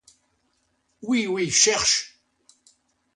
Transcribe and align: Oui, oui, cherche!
Oui, 1.03 1.27
oui, 1.27 1.51
cherche! 1.51 2.17